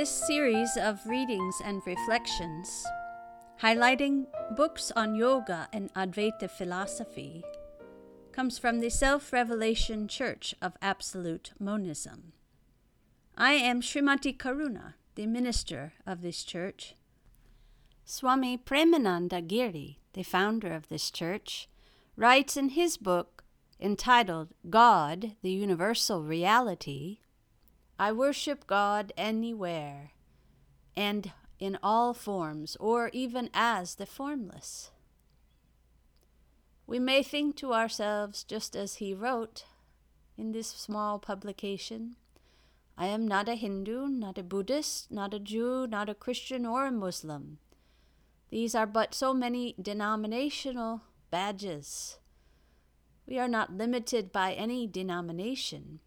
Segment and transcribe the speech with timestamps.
[0.00, 2.86] This series of readings and reflections,
[3.60, 4.24] highlighting
[4.56, 7.44] books on yoga and Advaita philosophy,
[8.32, 12.32] comes from the Self Revelation Church of Absolute Monism.
[13.36, 16.94] I am Srimati Karuna, the minister of this church.
[18.06, 21.68] Swami Premananda Giri, the founder of this church,
[22.16, 23.44] writes in his book
[23.78, 27.18] entitled God, the Universal Reality
[28.00, 30.12] I worship God anywhere
[30.96, 34.90] and in all forms, or even as the formless.
[36.86, 39.66] We may think to ourselves, just as he wrote
[40.38, 42.16] in this small publication
[42.96, 46.86] I am not a Hindu, not a Buddhist, not a Jew, not a Christian, or
[46.86, 47.58] a Muslim.
[48.48, 52.18] These are but so many denominational badges.
[53.26, 56.00] We are not limited by any denomination.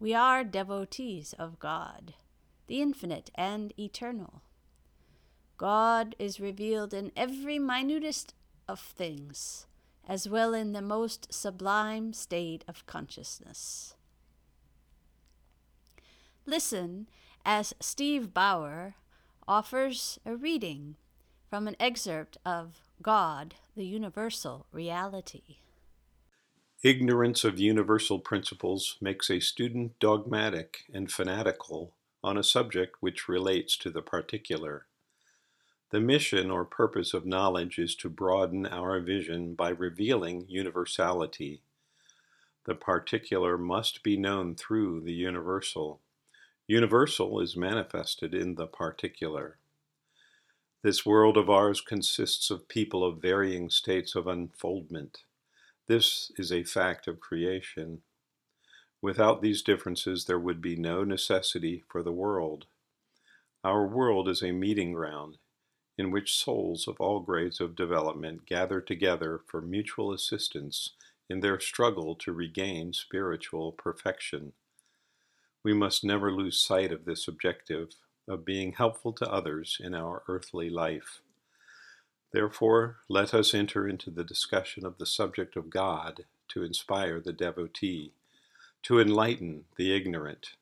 [0.00, 2.14] We are devotees of God,
[2.68, 4.42] the infinite and eternal.
[5.56, 8.32] God is revealed in every minutest
[8.68, 9.66] of things,
[10.06, 13.96] as well in the most sublime state of consciousness.
[16.46, 17.08] Listen
[17.44, 18.94] as Steve Bauer
[19.48, 20.94] offers a reading
[21.50, 25.56] from an excerpt of God, the Universal Reality.
[26.84, 33.76] Ignorance of universal principles makes a student dogmatic and fanatical on a subject which relates
[33.78, 34.86] to the particular.
[35.90, 41.62] The mission or purpose of knowledge is to broaden our vision by revealing universality.
[42.64, 45.98] The particular must be known through the universal.
[46.68, 49.58] Universal is manifested in the particular.
[50.82, 55.24] This world of ours consists of people of varying states of unfoldment.
[55.88, 58.02] This is a fact of creation.
[59.00, 62.66] Without these differences, there would be no necessity for the world.
[63.64, 65.38] Our world is a meeting ground
[65.96, 70.90] in which souls of all grades of development gather together for mutual assistance
[71.28, 74.52] in their struggle to regain spiritual perfection.
[75.64, 77.88] We must never lose sight of this objective
[78.28, 81.22] of being helpful to others in our earthly life.
[82.30, 87.32] Therefore, let us enter into the discussion of the subject of God to inspire the
[87.32, 88.12] devotee,
[88.82, 90.52] to enlighten the ignorant,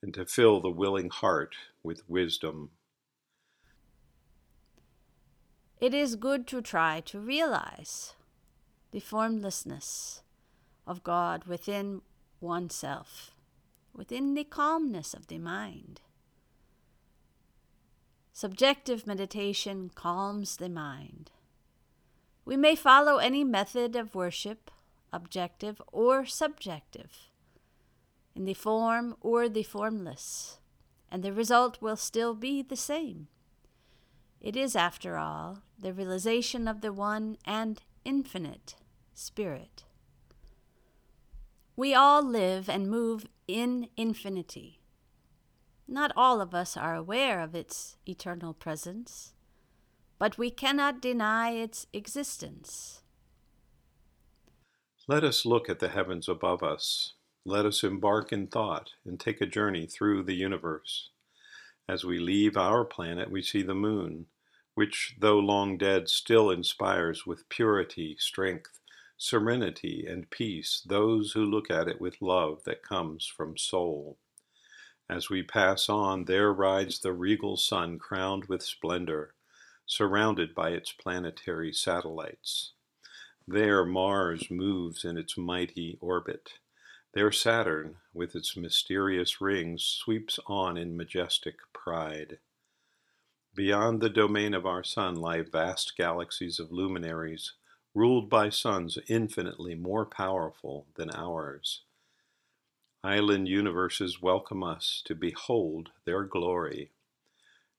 [0.00, 2.70] and to fill the willing heart with wisdom.
[5.80, 8.14] It is good to try to realize
[8.90, 10.22] the formlessness
[10.86, 12.02] of God within
[12.40, 13.32] oneself,
[13.94, 16.00] within the calmness of the mind.
[18.40, 21.32] Subjective meditation calms the mind.
[22.44, 24.70] We may follow any method of worship,
[25.12, 27.30] objective or subjective,
[28.36, 30.60] in the form or the formless,
[31.10, 33.26] and the result will still be the same.
[34.40, 38.76] It is, after all, the realization of the one and infinite
[39.14, 39.82] Spirit.
[41.74, 44.77] We all live and move in infinity.
[45.90, 49.32] Not all of us are aware of its eternal presence,
[50.18, 53.00] but we cannot deny its existence.
[55.06, 57.14] Let us look at the heavens above us.
[57.46, 61.08] Let us embark in thought and take a journey through the universe.
[61.88, 64.26] As we leave our planet, we see the moon,
[64.74, 68.78] which, though long dead, still inspires with purity, strength,
[69.16, 74.18] serenity, and peace those who look at it with love that comes from soul.
[75.10, 79.34] As we pass on, there rides the regal sun crowned with splendor,
[79.86, 82.74] surrounded by its planetary satellites.
[83.46, 86.58] There Mars moves in its mighty orbit.
[87.14, 92.38] There Saturn, with its mysterious rings, sweeps on in majestic pride.
[93.54, 97.54] Beyond the domain of our sun lie vast galaxies of luminaries,
[97.94, 101.84] ruled by suns infinitely more powerful than ours.
[103.04, 106.90] Island universes welcome us to behold their glory.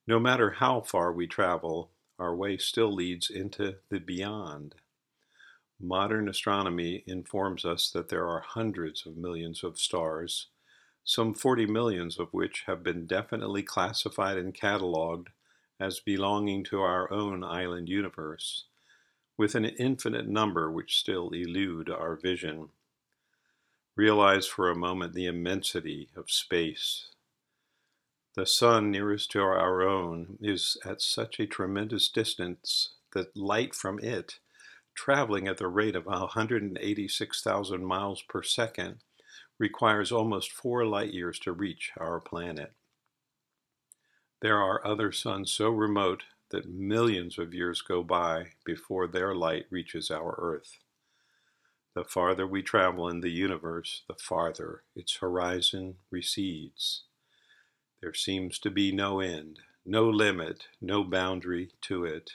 [0.07, 4.75] No matter how far we travel, our way still leads into the beyond.
[5.77, 10.47] Modern astronomy informs us that there are hundreds of millions of stars,
[11.03, 15.27] some 40 millions of which have been definitely classified and cataloged
[15.81, 18.67] as belonging to our own island universe,
[19.37, 22.69] with an infinite number which still elude our vision.
[23.99, 27.09] Realize for a moment the immensity of space.
[28.33, 33.99] The sun nearest to our own is at such a tremendous distance that light from
[33.99, 34.39] it,
[34.95, 38.99] traveling at the rate of 186,000 miles per second,
[39.57, 42.71] requires almost four light years to reach our planet.
[44.41, 49.65] There are other suns so remote that millions of years go by before their light
[49.69, 50.77] reaches our Earth.
[51.95, 57.03] The farther we travel in the universe, the farther its horizon recedes.
[58.01, 62.31] There seems to be no end, no limit, no boundary to it.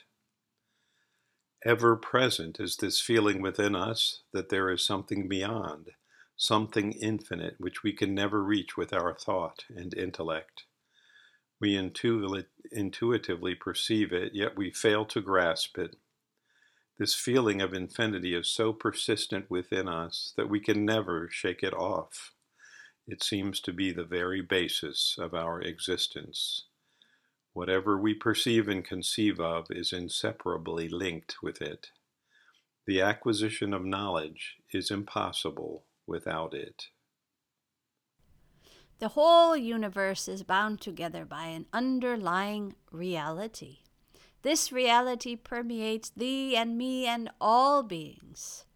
[1.64, 5.92] Ever present is this feeling within us that there is something beyond,
[6.36, 10.64] something infinite which we can never reach with our thought and intellect.
[11.60, 15.96] We intuitively perceive it, yet we fail to grasp it.
[16.96, 21.74] This feeling of infinity is so persistent within us that we can never shake it
[21.74, 22.32] off.
[23.06, 26.66] It seems to be the very basis of our existence.
[27.52, 31.88] Whatever we perceive and conceive of is inseparably linked with it.
[32.86, 36.88] The acquisition of knowledge is impossible without it.
[39.00, 43.83] The whole universe is bound together by an underlying reality.
[44.44, 48.66] This reality permeates thee and me and all beings.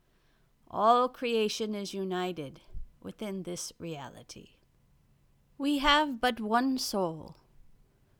[0.71, 2.61] All creation is united
[3.03, 4.53] within this reality.
[5.59, 7.37] We have but one soul.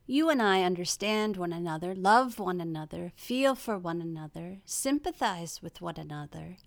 [0.05, 5.81] You and I understand one another, love one another, feel for one another, sympathize with
[5.81, 6.57] one another,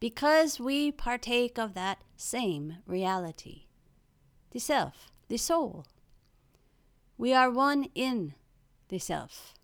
[0.00, 3.66] because we partake of that same reality
[4.50, 5.86] the self, the soul.
[7.16, 8.34] We are one in
[8.88, 9.54] the self.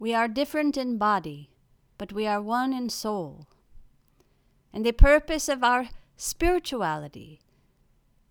[0.00, 1.50] We are different in body,
[1.96, 3.48] but we are one in soul.
[4.72, 7.40] And the purpose of our spirituality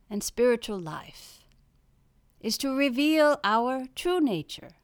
[0.10, 1.44] and spiritual life
[2.40, 4.78] is to reveal our true nature,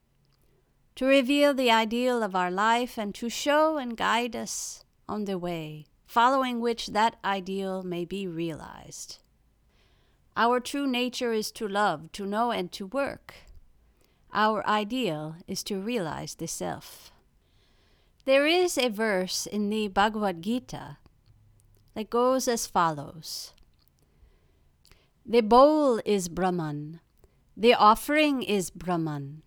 [0.96, 5.38] to reveal the ideal of our life, and to show and guide us on the
[5.38, 9.20] way, following which that ideal may be realized.
[10.36, 13.36] Our true nature is to love, to know, and to work.
[14.34, 17.12] Our ideal is to realize the self.
[18.26, 20.98] There is a verse in the Bhagavad Gita
[21.94, 23.54] that goes as follows
[25.24, 27.00] The bowl is Brahman,
[27.56, 29.44] the offering is Brahman.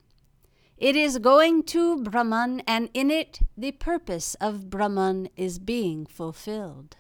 [0.79, 6.97] It is going to Brahman, and in it the purpose of Brahman is being fulfilled.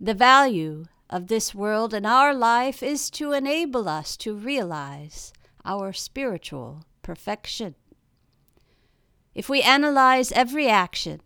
[0.00, 5.32] The value of this world and our life is to enable us to realize
[5.64, 7.74] our spiritual perfection.
[9.34, 11.20] If we analyze every action,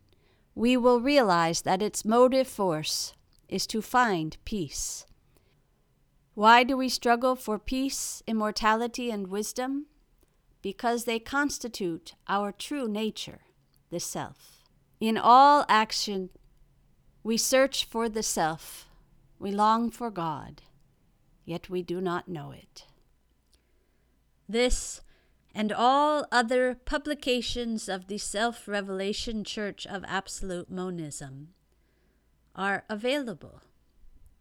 [0.55, 3.15] we will realize that its motive force
[3.49, 5.07] is to find peace.
[6.35, 9.87] Why do we struggle for peace, immortality, and wisdom?
[10.63, 13.41] Because they constitute our true nature,
[13.91, 14.65] the self.
[15.01, 16.31] In all action,
[17.23, 18.87] we search for the self
[19.39, 20.63] we long for God,
[21.45, 22.87] yet we do not know it.
[24.49, 25.01] This
[25.55, 31.49] and all other publications of the Self Revelation Church of Absolute Monism
[32.55, 33.63] are available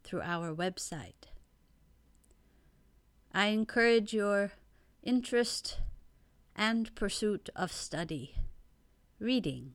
[0.03, 1.31] through our website.
[3.33, 4.51] I encourage your
[5.03, 5.79] interest
[6.55, 8.35] and pursuit of study,
[9.19, 9.73] reading,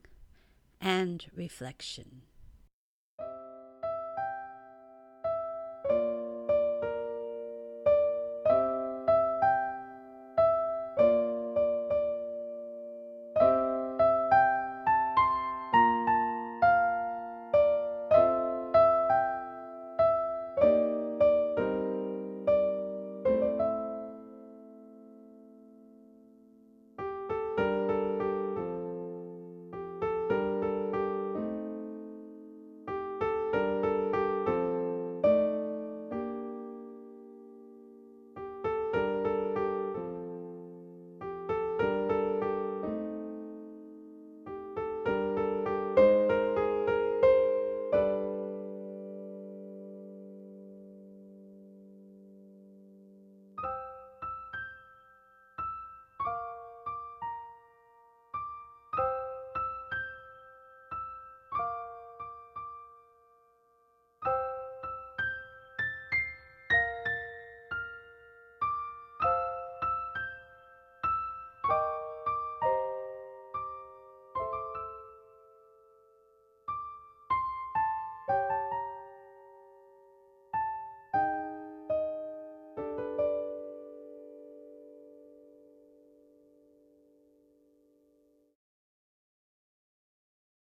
[0.80, 2.22] and reflection.